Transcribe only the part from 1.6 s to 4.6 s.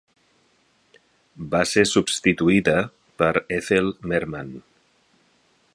ser substituïda per Ethel Merman.